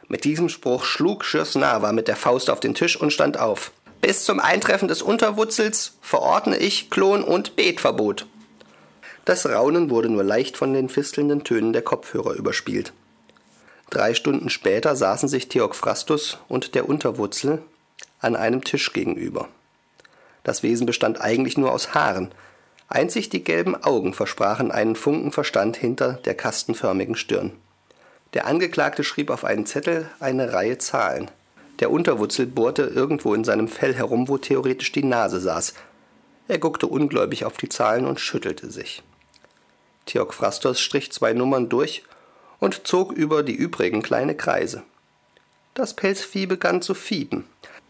Mit 0.10 0.26
diesem 0.26 0.50
Spruch 0.50 0.84
schlug 0.84 1.24
Schirsnava 1.24 1.94
mit 1.94 2.10
der 2.10 2.18
Faust 2.18 2.50
auf 2.50 2.60
den 2.60 2.76
Tisch 2.76 2.98
und 2.98 3.14
stand 3.14 3.40
auf. 3.40 3.72
Bis 4.02 4.26
zum 4.26 4.40
Eintreffen 4.40 4.88
des 4.88 5.04
Unterwurzels 5.04 5.94
verordne 6.02 6.58
ich 6.58 6.90
Klon- 6.90 7.24
und 7.24 7.56
Betverbot. 7.56 8.26
Das 9.26 9.46
Raunen 9.46 9.92
wurde 9.92 10.10
nur 10.10 10.24
leicht 10.24 10.58
von 10.58 10.74
den 10.74 10.90
fistelnden 10.90 11.44
Tönen 11.44 11.72
der 11.72 11.84
Kopfhörer 11.84 12.34
überspielt. 12.34 12.94
Drei 13.92 14.16
Stunden 14.16 14.50
später 14.50 14.96
saßen 14.96 15.30
sich 15.30 15.50
Theokphrastus 15.50 16.40
und 16.48 16.74
der 16.74 16.90
Unterwurzel 16.90 17.62
an 18.20 18.36
einem 18.36 18.64
Tisch 18.64 18.92
gegenüber. 18.92 19.50
Das 20.44 20.64
Wesen 20.64 20.88
bestand 20.88 21.22
eigentlich 21.22 21.58
nur 21.58 21.72
aus 21.72 21.94
Haaren, 21.94 22.32
einzig 22.88 23.30
die 23.30 23.44
gelben 23.44 23.76
Augen 23.84 24.16
versprachen 24.16 24.72
einen 24.72 24.96
Funken 24.96 25.32
Verstand 25.32 25.78
hinter 25.78 26.14
der 26.26 26.34
kastenförmigen 26.34 27.16
Stirn. 27.16 27.52
Der 28.34 28.48
Angeklagte 28.48 29.04
schrieb 29.04 29.30
auf 29.30 29.46
einen 29.46 29.68
Zettel 29.68 30.10
eine 30.20 30.54
Reihe 30.54 30.80
Zahlen. 30.80 31.30
Der 31.82 31.92
Unterwurzel 31.92 32.46
bohrte 32.46 32.84
irgendwo 32.84 33.34
in 33.34 33.44
seinem 33.44 33.68
Fell 33.68 33.94
herum, 33.94 34.30
wo 34.30 34.38
theoretisch 34.38 34.92
die 34.92 35.04
Nase 35.04 35.42
saß. 35.42 35.74
Er 36.48 36.60
guckte 36.60 36.88
ungläubig 36.88 37.44
auf 37.44 37.58
die 37.58 37.70
Zahlen 37.70 38.06
und 38.06 38.20
schüttelte 38.20 38.72
sich. 38.72 39.04
Theokphrastos 40.06 40.80
strich 40.80 41.12
zwei 41.12 41.34
Nummern 41.34 41.70
durch 41.70 42.04
und 42.60 42.88
zog 42.88 43.12
über 43.12 43.44
die 43.44 43.56
übrigen 43.56 44.02
kleine 44.04 44.36
Kreise. 44.36 44.84
Das 45.74 45.96
Pelzvieh 45.96 46.46
begann 46.46 46.82
zu 46.82 46.94
fiepen. 46.94 47.46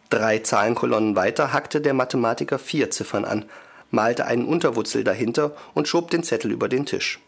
Drei 0.10 0.40
Zahlenkolonnen 0.40 1.16
weiter 1.16 1.52
hackte 1.52 1.82
der 1.82 1.94
Mathematiker 1.94 2.60
vier 2.60 2.92
Ziffern 2.92 3.26
an, 3.26 3.46
malte 3.90 4.26
einen 4.26 4.46
Unterwurzel 4.46 5.04
dahinter 5.04 5.56
und 5.74 5.88
schob 5.88 6.12
den 6.12 6.24
Zettel 6.24 6.52
über 6.52 6.70
den 6.70 6.86
Tisch. 6.86 7.20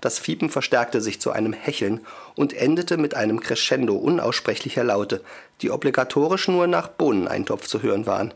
Das 0.00 0.18
Fiepen 0.18 0.50
verstärkte 0.50 1.00
sich 1.00 1.20
zu 1.20 1.32
einem 1.32 1.52
Hecheln 1.52 2.04
und 2.34 2.52
endete 2.52 2.96
mit 2.96 3.14
einem 3.14 3.40
Crescendo 3.40 3.94
unaussprechlicher 3.96 4.84
Laute, 4.84 5.22
die 5.62 5.70
obligatorisch 5.70 6.48
nur 6.48 6.66
nach 6.66 6.88
Bohneneintopf 6.88 7.66
zu 7.66 7.82
hören 7.82 8.06
waren. 8.06 8.34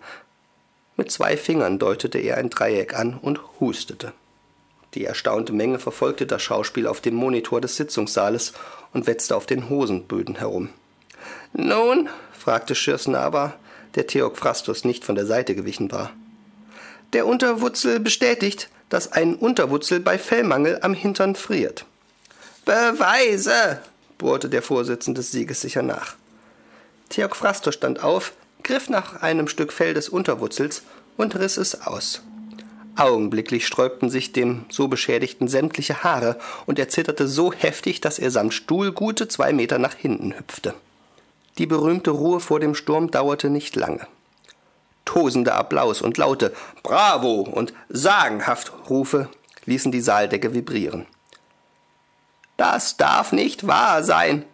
Mit 0.97 1.11
zwei 1.11 1.37
Fingern 1.37 1.79
deutete 1.79 2.19
er 2.19 2.38
ein 2.38 2.50
Dreieck 2.50 2.95
an 2.99 3.19
und 3.21 3.40
hustete. 3.61 4.12
Die 4.95 5.05
erstaunte 5.05 5.52
Menge 5.52 5.79
verfolgte 5.79 6.26
das 6.26 6.43
Schauspiel 6.43 6.87
auf 6.87 7.00
dem 7.00 7.14
Monitor 7.14 7.61
des 7.61 7.76
Sitzungssaales 7.76 8.55
und 8.93 9.07
wetzte 9.07 9.37
auf 9.37 9.47
den 9.47 9.69
Hosenböden 9.69 10.37
herum. 10.37 10.71
Nun? 11.52 12.09
fragte 12.33 12.75
Schirsnava, 12.75 13.55
der 13.95 14.07
Theokphrastus 14.07 14.85
nicht 14.85 15.05
von 15.05 15.14
der 15.14 15.26
Seite 15.26 15.55
gewichen 15.55 15.93
war. 15.93 16.11
Der 17.12 17.26
Unterwurzel 17.26 18.00
bestätigt, 18.00 18.71
dass 18.90 19.12
ein 19.12 19.35
Unterwurzel 19.35 20.00
bei 20.00 20.18
Fellmangel 20.18 20.80
am 20.82 20.92
Hintern 20.92 21.35
friert. 21.35 21.87
Beweise! 22.66 23.80
bohrte 24.18 24.50
der 24.50 24.61
Vorsitzende 24.61 25.23
siegessicher 25.23 25.82
nach. 25.82 26.16
Theokphrastus 27.09 27.75
stand 27.75 28.02
auf, 28.04 28.35
griff 28.62 28.90
nach 28.90 29.23
einem 29.23 29.49
Stück 29.49 29.73
Fell 29.73 29.94
des 29.94 30.11
Unterwurzels 30.11 30.82
und 31.16 31.37
riss 31.37 31.56
es 31.56 31.87
aus. 31.87 32.23
Augenblicklich 32.97 33.66
sträubten 33.66 34.11
sich 34.11 34.32
dem 34.32 34.66
so 34.68 34.88
Beschädigten 34.88 35.49
sämtliche 35.49 36.02
Haare, 36.02 36.38
und 36.66 36.78
er 36.78 36.90
zitterte 36.90 37.28
so 37.28 37.52
heftig, 37.52 38.00
dass 38.00 38.18
er 38.18 38.30
samt 38.30 38.52
Stuhl 38.52 38.92
gute 38.92 39.26
zwei 39.26 39.52
Meter 39.52 39.78
nach 39.78 39.94
hinten 39.94 40.37
hüpfte. 40.37 40.75
Die 41.59 41.66
berühmte 41.66 42.11
Ruhe 42.11 42.40
vor 42.40 42.61
dem 42.61 42.75
Sturm 42.75 43.11
dauerte 43.11 43.49
nicht 43.49 43.75
lange. 43.76 44.06
Tosender 45.11 45.57
Applaus 45.57 46.02
und 46.02 46.19
laute 46.19 46.52
Bravo 46.85 47.40
und 47.40 47.75
sagenhaft 47.88 48.73
Rufe 48.88 49.29
ließen 49.64 49.90
die 49.90 50.00
Saaldecke 50.00 50.55
vibrieren. 50.55 51.05
Das 52.57 52.97
darf 52.97 53.33
nicht 53.33 53.67
wahr 53.67 54.05
sein. 54.05 54.45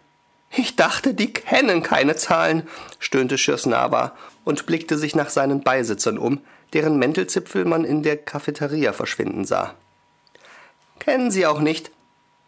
Ich 0.49 0.75
dachte, 0.75 1.13
die 1.13 1.31
kennen 1.31 1.83
keine 1.83 2.15
Zahlen, 2.15 2.67
stöhnte 2.97 3.37
Schirsnava 3.37 4.13
und 4.45 4.65
blickte 4.65 4.97
sich 4.97 5.15
nach 5.15 5.29
seinen 5.29 5.61
Beisitzern 5.61 6.17
um, 6.17 6.41
deren 6.73 6.97
Mäntelzipfel 6.97 7.63
man 7.65 7.85
in 7.85 8.01
der 8.01 8.17
Cafeteria 8.17 8.93
verschwinden 8.93 9.45
sah. 9.45 9.75
Kennen 10.97 11.29
Sie 11.29 11.45
auch 11.45 11.59
nicht, 11.59 11.91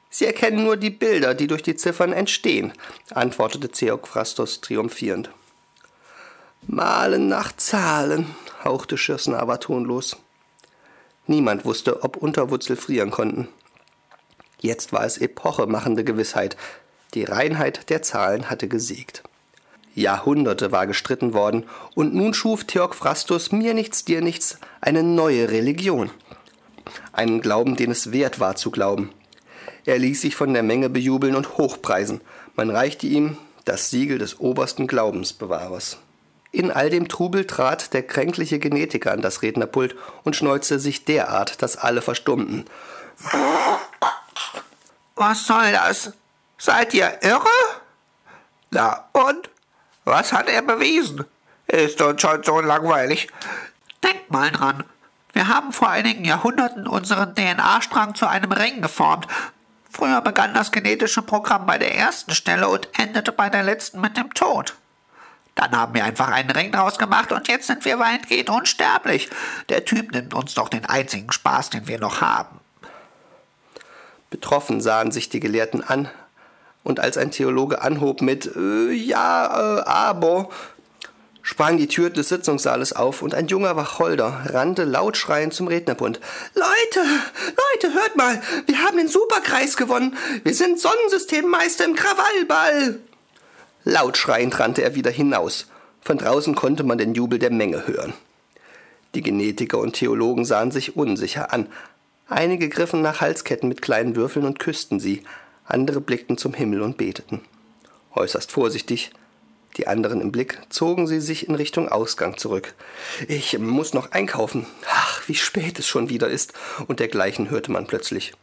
Sie 0.10 0.26
erkennen 0.26 0.64
nur 0.64 0.78
die 0.78 0.90
Bilder, 0.90 1.36
die 1.36 1.46
durch 1.46 1.62
die 1.62 1.76
Ziffern 1.76 2.14
entstehen, 2.14 2.74
antwortete 3.12 3.70
Theokphrastos 3.70 4.62
triumphierend. 4.62 5.30
Malen 6.72 7.28
nach 7.28 7.52
Zahlen, 7.58 8.28
hauchte 8.64 8.96
Schirsnava 8.96 9.58
tonlos. 9.58 10.18
Niemand 11.26 11.66
wusste, 11.66 12.04
ob 12.04 12.16
Unterwurzel 12.16 12.76
frieren 12.76 13.10
konnten. 13.10 13.48
Jetzt 14.60 14.94
war 14.94 15.04
es 15.04 15.18
epochemachende 15.18 16.04
Gewissheit. 16.04 16.58
Die 17.16 17.24
Reinheit 17.24 17.90
der 17.90 18.04
Zahlen 18.04 18.52
hatte 18.52 18.68
gesiegt. 18.68 19.24
Jahrhunderte 19.96 20.72
war 20.72 20.86
gestritten 20.86 21.34
worden, 21.34 21.66
und 21.96 22.14
nun 22.14 22.36
schuf 22.36 22.66
Theokphrastus 22.66 23.52
mir 23.52 23.74
nichts, 23.74 24.06
dir 24.06 24.22
nichts 24.22 24.60
eine 24.80 25.02
neue 25.02 25.50
Religion. 25.50 26.12
Einen 27.12 27.42
Glauben, 27.42 27.78
den 27.78 27.90
es 27.90 28.12
wert 28.12 28.40
war 28.40 28.56
zu 28.56 28.70
glauben. 28.70 29.10
Er 29.86 29.98
ließ 29.98 30.22
sich 30.22 30.36
von 30.36 30.54
der 30.54 30.62
Menge 30.62 30.92
bejubeln 30.92 31.36
und 31.36 31.58
hochpreisen. 31.58 32.22
Man 32.56 32.70
reichte 32.70 33.08
ihm 33.08 33.38
das 33.66 33.90
Siegel 33.90 34.20
des 34.20 34.40
obersten 34.40 34.86
Glaubensbewahrers. 34.86 35.98
In 36.52 36.72
all 36.72 36.90
dem 36.90 37.08
Trubel 37.08 37.46
trat 37.46 37.94
der 37.94 38.04
kränkliche 38.04 38.60
Genetiker 38.60 39.12
an 39.12 39.22
das 39.22 39.42
Rednerpult 39.42 39.96
und 40.24 40.36
schneuzte 40.36 40.80
sich 40.80 41.06
derart, 41.06 41.62
dass 41.62 41.78
alle 41.78 42.02
verstummten. 42.02 42.66
Was 45.16 45.46
soll 45.46 45.72
das? 45.72 46.14
Seid 46.58 46.94
ihr 46.94 47.20
irre? 47.22 47.46
Na 48.72 49.06
und? 49.14 49.50
Was 50.06 50.34
hat 50.34 50.50
er 50.50 50.62
bewiesen? 50.62 51.26
Ist 51.68 52.02
uns 52.02 52.22
schon 52.22 52.44
so 52.44 52.60
langweilig. 52.62 53.28
Denkt 54.04 54.32
mal 54.32 54.50
dran. 54.50 54.84
Wir 55.34 55.48
haben 55.48 55.72
vor 55.72 55.90
einigen 55.90 56.26
Jahrhunderten 56.26 56.88
unseren 56.88 57.36
DNA-Strang 57.36 58.16
zu 58.16 58.26
einem 58.28 58.52
Ring 58.52 58.82
geformt 58.82 59.28
Früher 59.90 60.22
begann 60.22 60.54
das 60.54 60.72
genetische 60.72 61.22
Programm 61.22 61.66
bei 61.66 61.78
der 61.78 61.96
ersten 61.96 62.34
Stelle 62.34 62.70
und 62.70 62.88
endete 62.98 63.32
bei 63.32 63.50
der 63.50 63.64
letzten 63.64 64.00
mit 64.00 64.16
dem 64.18 64.34
Tod. 64.34 64.76
Dann 65.60 65.76
haben 65.76 65.94
wir 65.94 66.06
einfach 66.06 66.30
einen 66.30 66.52
Ring 66.52 66.72
draus 66.72 66.98
gemacht 66.98 67.34
und 67.34 67.50
jetzt 67.50 67.68
sind 67.68 67.84
wir 67.84 68.00
weitgehend 68.00 68.50
unsterblich. 68.50 69.30
Der 69.68 69.84
Typ 69.84 70.14
nimmt 70.14 70.34
uns 70.34 70.54
doch 70.54 70.70
den 70.70 70.86
einzigen 70.86 71.32
Spaß, 71.32 71.70
den 71.72 71.88
wir 71.88 72.00
noch 72.00 72.22
haben. 72.22 72.62
Betroffen 74.30 74.80
sahen 74.80 75.12
sich 75.12 75.28
die 75.28 75.42
Gelehrten 75.42 75.84
an, 75.84 76.08
und 76.84 77.02
als 77.02 77.18
ein 77.18 77.32
Theologe 77.32 77.82
anhob 77.82 78.22
mit 78.22 78.56
äh, 78.56 78.92
Ja, 78.94 79.80
äh, 79.80 79.82
aber, 79.82 80.50
sprang 81.42 81.76
die 81.76 81.88
Tür 81.88 82.10
des 82.10 82.30
Sitzungssaales 82.30 82.94
auf 82.94 83.22
und 83.22 83.36
ein 83.36 83.48
junger 83.48 83.76
Wacholder 83.76 84.46
rannte 84.46 84.86
laut 84.86 85.18
schreiend 85.18 85.54
zum 85.54 85.68
Rednerbund. 85.68 86.22
Leute, 86.56 87.10
Leute, 87.74 87.94
hört 87.94 88.16
mal, 88.16 88.42
wir 88.66 88.82
haben 88.82 88.96
den 88.96 89.10
Superkreis 89.10 89.76
gewonnen. 89.76 90.16
Wir 90.44 90.54
sind 90.54 90.80
Sonnensystemmeister 90.80 91.84
im 91.84 91.96
Krawallball. 91.96 93.00
Laut 93.90 94.18
schreiend 94.18 94.60
rannte 94.60 94.84
er 94.84 94.94
wieder 94.94 95.10
hinaus. 95.10 95.66
Von 96.02 96.20
draußen 96.20 96.54
konnte 96.54 96.84
man 96.84 97.00
den 97.00 97.16
Jubel 97.16 97.40
der 97.40 97.50
Menge 97.50 97.88
hören. 97.88 98.14
Die 99.16 99.24
Genetiker 99.24 99.80
und 99.80 99.94
Theologen 99.94 100.46
sahen 100.46 100.70
sich 100.70 100.96
unsicher 100.96 101.52
an. 101.52 101.68
Einige 102.28 102.70
griffen 102.70 103.02
nach 103.02 103.20
Halsketten 103.20 103.68
mit 103.68 103.82
kleinen 103.82 104.16
Würfeln 104.16 104.46
und 104.46 104.60
küssten 104.60 105.00
sie, 105.00 105.24
andere 105.66 106.02
blickten 106.02 106.38
zum 106.38 106.54
Himmel 106.54 106.84
und 106.84 106.98
beteten. 106.98 107.42
Äußerst 108.14 108.52
vorsichtig 108.52 109.10
die 109.78 109.88
anderen 109.88 110.22
im 110.22 110.32
Blick, 110.32 110.60
zogen 110.70 111.08
sie 111.08 111.20
sich 111.20 111.48
in 111.48 111.56
Richtung 111.56 111.90
Ausgang 111.90 112.38
zurück. 112.38 112.76
Ich 113.28 113.58
muss 113.58 113.96
noch 113.96 114.12
einkaufen. 114.12 114.68
Ach, 114.88 115.24
wie 115.28 115.36
spät 115.36 115.80
es 115.80 115.88
schon 115.88 116.10
wieder 116.10 116.28
ist. 116.28 116.54
Und 116.86 117.00
dergleichen 117.00 117.50
hörte 117.50 117.72
man 117.72 117.88
plötzlich. 117.88 118.34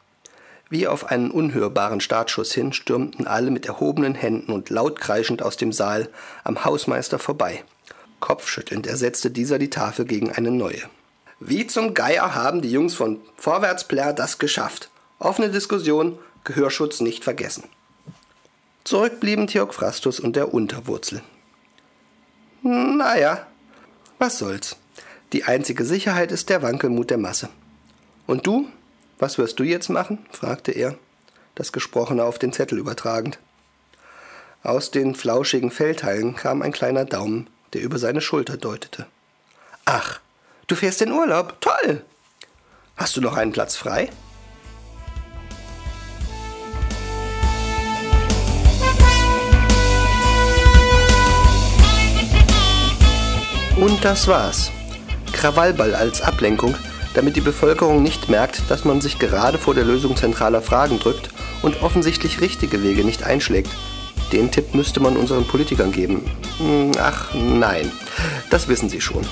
Wie 0.68 0.88
auf 0.88 1.04
einen 1.06 1.30
unhörbaren 1.30 2.00
Startschuss 2.00 2.52
hin 2.52 2.72
stürmten 2.72 3.26
alle 3.26 3.50
mit 3.50 3.66
erhobenen 3.66 4.14
Händen 4.14 4.52
und 4.52 4.68
laut 4.70 4.98
kreischend 5.00 5.42
aus 5.42 5.56
dem 5.56 5.72
Saal 5.72 6.08
am 6.42 6.64
Hausmeister 6.64 7.18
vorbei. 7.18 7.62
Kopfschüttelnd 8.18 8.86
ersetzte 8.86 9.30
dieser 9.30 9.58
die 9.58 9.70
Tafel 9.70 10.06
gegen 10.06 10.32
eine 10.32 10.50
neue. 10.50 10.82
Wie 11.38 11.66
zum 11.66 11.94
Geier 11.94 12.34
haben 12.34 12.62
die 12.62 12.72
Jungs 12.72 12.94
von 12.94 13.20
Vorwärtsplär 13.36 14.12
das 14.12 14.38
geschafft. 14.38 14.90
Offene 15.18 15.50
Diskussion, 15.50 16.18
Gehörschutz 16.44 17.00
nicht 17.00 17.22
vergessen. 17.22 17.64
Zurück 18.84 19.20
blieben 19.20 19.46
Theokphrastus 19.46 20.18
und 20.18 20.36
der 20.36 20.54
Unterwurzel. 20.54 21.22
Naja, 22.62 23.46
was 24.18 24.38
soll's. 24.38 24.76
Die 25.32 25.44
einzige 25.44 25.84
Sicherheit 25.84 26.32
ist 26.32 26.48
der 26.48 26.62
Wankelmut 26.62 27.10
der 27.10 27.18
Masse. 27.18 27.48
Und 28.26 28.46
du? 28.46 28.68
Was 29.18 29.38
wirst 29.38 29.58
du 29.58 29.64
jetzt 29.64 29.88
machen? 29.88 30.26
fragte 30.30 30.72
er, 30.72 30.94
das 31.54 31.72
Gesprochene 31.72 32.24
auf 32.24 32.38
den 32.38 32.52
Zettel 32.52 32.78
übertragend. 32.78 33.38
Aus 34.62 34.90
den 34.90 35.14
flauschigen 35.14 35.70
Fellteilen 35.70 36.36
kam 36.36 36.60
ein 36.60 36.72
kleiner 36.72 37.04
Daumen, 37.04 37.48
der 37.72 37.82
über 37.82 37.98
seine 37.98 38.20
Schulter 38.20 38.56
deutete. 38.56 39.06
Ach, 39.84 40.20
du 40.66 40.74
fährst 40.74 41.00
in 41.00 41.12
Urlaub? 41.12 41.60
Toll! 41.60 42.04
Hast 42.96 43.16
du 43.16 43.20
noch 43.20 43.36
einen 43.36 43.52
Platz 43.52 43.76
frei? 43.76 44.10
Und 53.76 54.04
das 54.04 54.26
war's. 54.26 54.70
Krawallball 55.32 55.94
als 55.94 56.22
Ablenkung, 56.22 56.74
damit 57.16 57.34
die 57.34 57.40
Bevölkerung 57.40 58.02
nicht 58.02 58.28
merkt, 58.28 58.70
dass 58.70 58.84
man 58.84 59.00
sich 59.00 59.18
gerade 59.18 59.56
vor 59.56 59.74
der 59.74 59.84
Lösung 59.84 60.16
zentraler 60.16 60.60
Fragen 60.60 60.98
drückt 60.98 61.30
und 61.62 61.82
offensichtlich 61.82 62.42
richtige 62.42 62.82
Wege 62.82 63.04
nicht 63.04 63.22
einschlägt. 63.22 63.70
Den 64.32 64.50
Tipp 64.50 64.74
müsste 64.74 65.00
man 65.00 65.16
unseren 65.16 65.46
Politikern 65.46 65.92
geben. 65.92 66.30
Hm, 66.58 66.92
ach 67.00 67.32
nein, 67.32 67.90
das 68.50 68.68
wissen 68.68 68.90
sie 68.90 69.00
schon. 69.00 69.26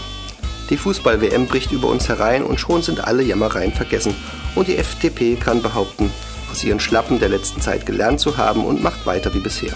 Die 0.71 0.79
Fußball-WM 0.79 1.47
bricht 1.47 1.73
über 1.73 1.89
uns 1.89 2.09
herein 2.09 2.43
und 2.43 2.59
schon 2.59 2.81
sind 2.81 3.07
alle 3.07 3.23
Jammereien 3.23 3.73
vergessen. 3.73 4.15
Und 4.55 4.69
die 4.69 4.79
FDP 4.79 5.37
kann 5.37 5.61
behaupten, 5.61 6.11
aus 6.51 6.65
ihren 6.65 6.81
Schlappen 6.81 7.19
der 7.19 7.29
letzten 7.29 7.61
Zeit 7.61 7.85
gelernt 7.85 8.19
zu 8.19 8.39
haben 8.39 8.65
und 8.65 8.83
macht 8.83 9.05
weiter 9.05 9.35
wie 9.35 9.41
bisher. 9.41 9.75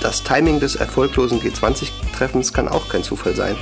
Das 0.00 0.22
Timing 0.22 0.60
des 0.60 0.76
erfolglosen 0.76 1.40
G20-Treffens 1.40 2.52
kann 2.52 2.68
auch 2.68 2.88
kein 2.88 3.02
Zufall 3.02 3.34
sein. 3.34 3.56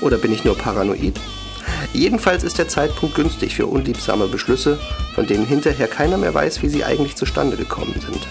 Oder 0.00 0.18
bin 0.18 0.32
ich 0.32 0.44
nur 0.44 0.58
paranoid? 0.58 1.20
Jedenfalls 1.92 2.42
ist 2.42 2.58
der 2.58 2.68
Zeitpunkt 2.68 3.14
günstig 3.14 3.54
für 3.54 3.66
unliebsame 3.66 4.26
Beschlüsse, 4.26 4.78
von 5.14 5.26
denen 5.26 5.46
hinterher 5.46 5.88
keiner 5.88 6.16
mehr 6.16 6.34
weiß, 6.34 6.62
wie 6.62 6.68
sie 6.68 6.84
eigentlich 6.84 7.16
zustande 7.16 7.56
gekommen 7.56 7.94
sind. 8.00 8.26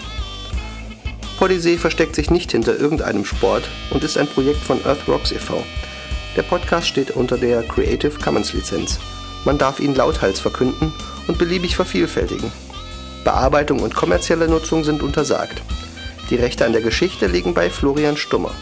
Podyssee 1.38 1.78
versteckt 1.78 2.14
sich 2.14 2.30
nicht 2.30 2.52
hinter 2.52 2.78
irgendeinem 2.78 3.24
Sport 3.24 3.68
und 3.90 4.04
ist 4.04 4.16
ein 4.16 4.28
Projekt 4.28 4.60
von 4.60 4.84
Earth 4.84 5.08
Rocks 5.08 5.32
e.V. 5.32 5.62
Der 6.36 6.42
Podcast 6.42 6.88
steht 6.88 7.10
unter 7.12 7.36
der 7.38 7.62
Creative 7.62 8.18
Commons 8.18 8.52
Lizenz. 8.52 8.98
Man 9.44 9.58
darf 9.58 9.80
ihn 9.80 9.94
lauthals 9.94 10.40
verkünden 10.40 10.92
und 11.26 11.38
beliebig 11.38 11.76
vervielfältigen. 11.76 12.52
Bearbeitung 13.24 13.80
und 13.80 13.94
kommerzielle 13.94 14.48
Nutzung 14.48 14.84
sind 14.84 15.02
untersagt. 15.02 15.62
Die 16.30 16.36
Rechte 16.36 16.64
an 16.64 16.72
der 16.72 16.82
Geschichte 16.82 17.26
liegen 17.26 17.54
bei 17.54 17.68
Florian 17.68 18.16
Stummer. 18.16 18.52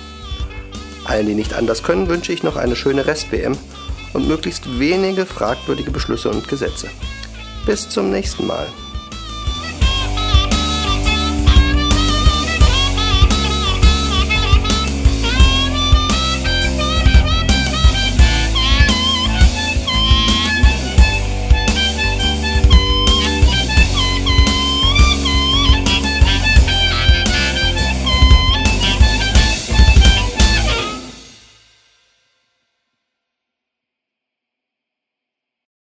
Allen, 1.04 1.26
die 1.26 1.34
nicht 1.34 1.54
anders 1.54 1.82
können, 1.82 2.08
wünsche 2.08 2.32
ich 2.32 2.42
noch 2.42 2.56
eine 2.56 2.76
schöne 2.76 3.06
Rest-WM 3.06 3.56
und 4.12 4.28
möglichst 4.28 4.78
wenige 4.78 5.26
fragwürdige 5.26 5.90
Beschlüsse 5.90 6.30
und 6.30 6.46
Gesetze. 6.48 6.88
Bis 7.66 7.88
zum 7.88 8.10
nächsten 8.10 8.46
Mal. 8.46 8.66